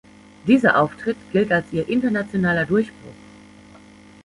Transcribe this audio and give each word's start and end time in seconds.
Dieser 0.47 0.79
Auftritt 0.81 1.15
gilt 1.31 1.51
als 1.51 1.71
ihr 1.71 1.87
Internationaler 1.87 2.65
Durchbruch. 2.65 3.13